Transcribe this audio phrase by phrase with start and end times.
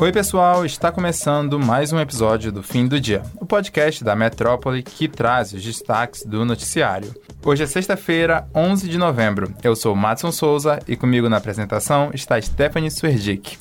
[0.00, 4.80] Oi, pessoal, está começando mais um episódio do Fim do Dia, o podcast da Metrópole
[4.80, 7.12] que traz os destaques do noticiário.
[7.44, 9.52] Hoje é sexta-feira, 11 de novembro.
[9.60, 13.58] Eu sou Matson Souza e comigo na apresentação está Stephanie Swerdick.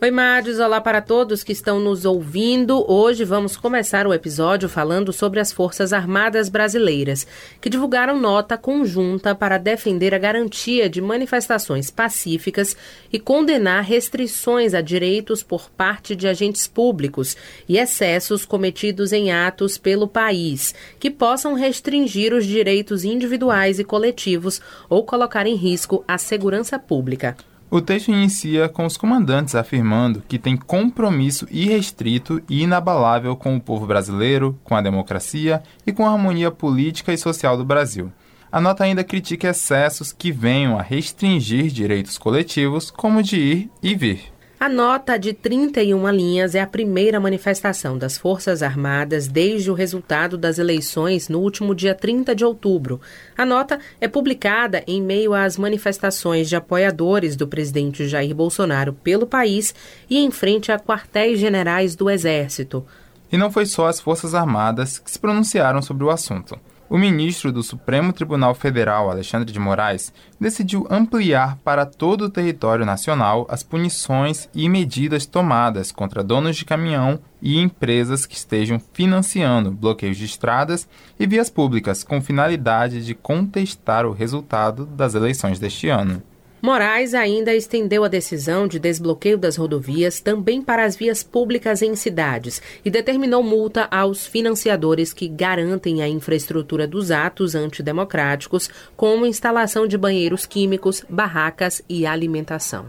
[0.00, 2.88] Oi, Madios, olá para todos que estão nos ouvindo.
[2.88, 7.26] Hoje vamos começar o episódio falando sobre as Forças Armadas Brasileiras,
[7.60, 12.76] que divulgaram nota conjunta para defender a garantia de manifestações pacíficas
[13.12, 17.36] e condenar restrições a direitos por parte de agentes públicos
[17.68, 24.60] e excessos cometidos em atos pelo país, que possam restringir os direitos individuais e coletivos
[24.88, 27.36] ou colocar em risco a segurança pública.
[27.70, 33.60] O texto inicia com os comandantes afirmando que tem compromisso irrestrito e inabalável com o
[33.60, 38.10] povo brasileiro, com a democracia e com a harmonia política e social do Brasil.
[38.50, 43.94] A nota ainda critica excessos que venham a restringir direitos coletivos, como de ir e
[43.94, 44.37] vir.
[44.60, 50.36] A nota de 31 linhas é a primeira manifestação das Forças Armadas desde o resultado
[50.36, 53.00] das eleições no último dia 30 de outubro.
[53.36, 59.28] A nota é publicada em meio às manifestações de apoiadores do presidente Jair Bolsonaro pelo
[59.28, 59.72] país
[60.10, 62.84] e em frente a quartéis generais do Exército.
[63.30, 66.58] E não foi só as Forças Armadas que se pronunciaram sobre o assunto.
[66.90, 70.10] O ministro do Supremo Tribunal Federal, Alexandre de Moraes,
[70.40, 76.64] decidiu ampliar para todo o território nacional as punições e medidas tomadas contra donos de
[76.64, 80.88] caminhão e empresas que estejam financiando bloqueios de estradas
[81.20, 86.22] e vias públicas com finalidade de contestar o resultado das eleições deste ano.
[86.60, 91.94] Moraes ainda estendeu a decisão de desbloqueio das rodovias também para as vias públicas em
[91.94, 99.86] cidades e determinou multa aos financiadores que garantem a infraestrutura dos atos antidemocráticos, como instalação
[99.86, 102.86] de banheiros químicos, barracas e alimentação.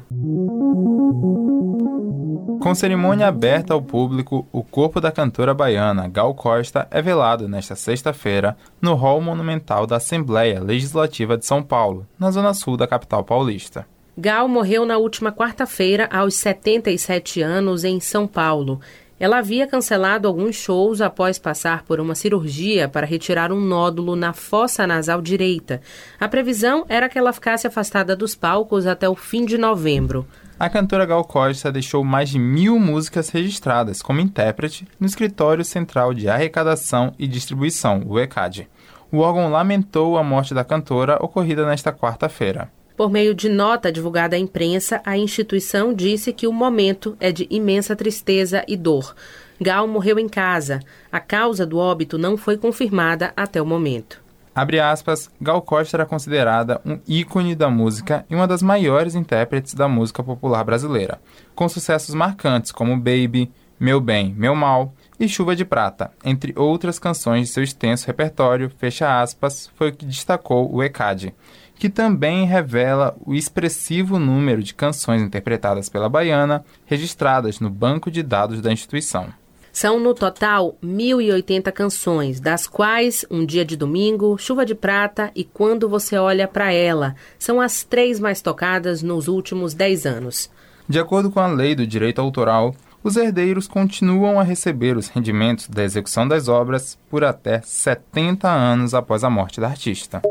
[2.60, 7.74] Com cerimônia aberta ao público, o corpo da cantora baiana Gal Costa é velado nesta
[7.74, 13.24] sexta-feira no Hall Monumental da Assembleia Legislativa de São Paulo, na zona sul da capital
[13.60, 13.86] paulista.
[14.18, 18.80] Gal morreu na última quarta-feira, aos 77 anos, em São Paulo.
[19.18, 24.32] Ela havia cancelado alguns shows após passar por uma cirurgia para retirar um nódulo na
[24.32, 25.82] fossa nasal direita.
[26.18, 30.26] A previsão era que ela ficasse afastada dos palcos até o fim de novembro.
[30.58, 36.14] A cantora Gal Costa deixou mais de mil músicas registradas como intérprete no Escritório Central
[36.14, 38.70] de Arrecadação e Distribuição, o ECAD.
[39.12, 42.70] O órgão lamentou a morte da cantora ocorrida nesta quarta-feira.
[43.00, 47.48] Por meio de nota divulgada à imprensa, a instituição disse que o momento é de
[47.50, 49.16] imensa tristeza e dor.
[49.58, 50.82] Gal morreu em casa.
[51.10, 54.22] A causa do óbito não foi confirmada até o momento.
[54.54, 59.74] Abre aspas, Gal Costa era considerada um ícone da música e uma das maiores intérpretes
[59.74, 61.22] da música popular brasileira,
[61.56, 63.50] com sucessos marcantes como Baby,
[63.80, 68.70] Meu Bem, Meu Mal e Chuva de Prata, entre outras canções de seu extenso repertório,
[68.78, 71.34] fecha aspas, foi o que destacou o ECAD,
[71.80, 78.22] que também revela o expressivo número de canções interpretadas pela baiana registradas no banco de
[78.22, 79.28] dados da instituição.
[79.72, 85.46] São no total 1.080 canções, das quais Um Dia de Domingo, Chuva de Prata e
[85.46, 90.52] Quando Você Olha para Ela são as três mais tocadas nos últimos 10 anos.
[90.88, 95.70] De acordo com a lei do direito autoral, os herdeiros continuam a receber os rendimentos
[95.70, 100.22] da execução das obras por até 70 anos após a morte da artista.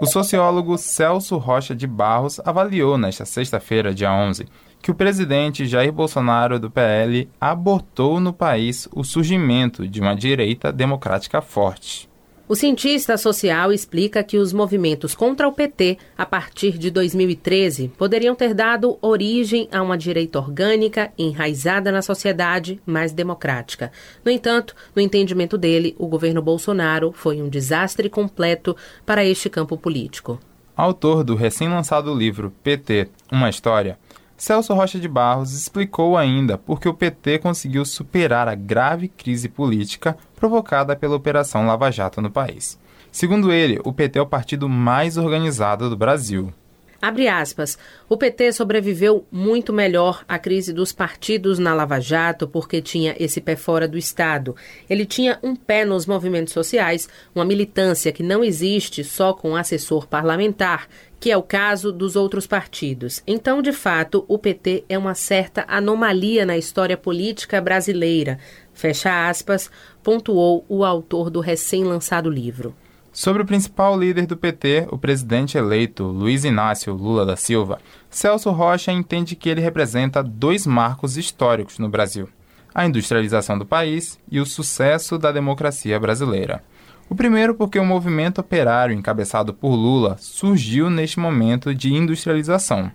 [0.00, 4.48] O sociólogo Celso Rocha de Barros avaliou nesta sexta-feira, dia 11,
[4.80, 10.72] que o presidente Jair Bolsonaro do PL abortou no país o surgimento de uma direita
[10.72, 12.09] democrática forte.
[12.50, 18.34] O cientista social explica que os movimentos contra o PT, a partir de 2013, poderiam
[18.34, 23.92] ter dado origem a uma direita orgânica, enraizada na sociedade, mais democrática.
[24.24, 29.76] No entanto, no entendimento dele, o governo Bolsonaro foi um desastre completo para este campo
[29.76, 30.40] político.
[30.76, 33.96] Autor do recém-lançado livro PT Uma História,
[34.40, 39.50] Celso Rocha de Barros explicou ainda por que o PT conseguiu superar a grave crise
[39.50, 42.80] política provocada pela Operação Lava Jato no país.
[43.12, 46.54] Segundo ele, o PT é o partido mais organizado do Brasil.
[47.02, 47.78] Abre aspas.
[48.10, 53.40] O PT sobreviveu muito melhor à crise dos partidos na Lava Jato porque tinha esse
[53.40, 54.54] pé fora do Estado.
[54.88, 60.06] Ele tinha um pé nos movimentos sociais, uma militância que não existe só com assessor
[60.06, 60.88] parlamentar,
[61.18, 63.22] que é o caso dos outros partidos.
[63.26, 68.38] Então, de fato, o PT é uma certa anomalia na história política brasileira,
[68.74, 69.70] fecha aspas,
[70.02, 72.74] pontuou o autor do recém-lançado livro.
[73.12, 78.50] Sobre o principal líder do PT, o presidente eleito Luiz Inácio Lula da Silva, Celso
[78.50, 82.28] Rocha entende que ele representa dois marcos históricos no Brasil:
[82.72, 86.62] a industrialização do país e o sucesso da democracia brasileira.
[87.08, 92.92] O primeiro porque o movimento operário encabeçado por Lula surgiu neste momento de industrialização.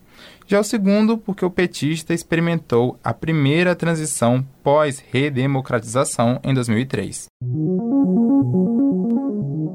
[0.48, 7.28] Já o segundo porque o petista experimentou a primeira transição pós-redemocratização em 2003.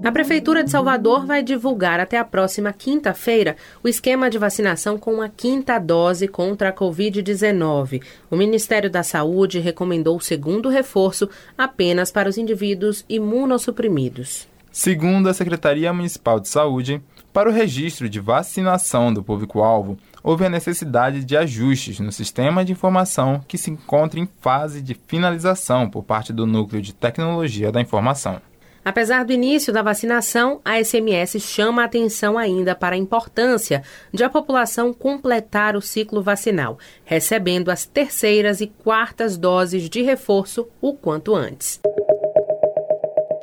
[0.03, 5.21] A Prefeitura de Salvador vai divulgar até a próxima quinta-feira o esquema de vacinação com
[5.21, 8.03] a quinta dose contra a Covid-19.
[8.31, 14.50] O Ministério da Saúde recomendou o segundo reforço apenas para os indivíduos imunossuprimidos.
[14.73, 17.03] Segundo a Secretaria Municipal de Saúde,
[17.33, 22.73] para o registro de vacinação do público-alvo, houve a necessidade de ajustes no sistema de
[22.73, 27.81] informação que se encontra em fase de finalização por parte do Núcleo de Tecnologia da
[27.81, 28.41] Informação.
[28.85, 33.83] Apesar do início da vacinação, a SMS chama a atenção ainda para a importância
[34.13, 40.67] de a população completar o ciclo vacinal, recebendo as terceiras e quartas doses de reforço
[40.81, 41.81] o quanto antes.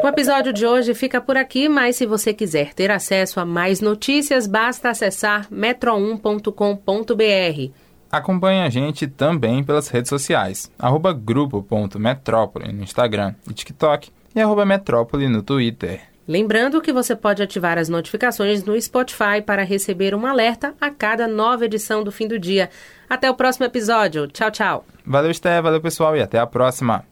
[0.08, 3.82] O episódio de hoje fica por aqui, mas se você quiser ter acesso a mais
[3.82, 7.74] notícias, basta acessar metro1.com.br.
[8.10, 14.66] Acompanhe a gente também pelas redes sociais, arroba grupo.metrópole no Instagram e TikTok e arroba
[14.66, 16.00] Metrópole no Twitter.
[16.26, 21.28] Lembrando que você pode ativar as notificações no Spotify para receber um alerta a cada
[21.28, 22.70] nova edição do fim do dia.
[23.10, 24.26] Até o próximo episódio.
[24.28, 24.86] Tchau, tchau.
[25.06, 27.04] Valeu, Esté, valeu, pessoal, e até a próxima.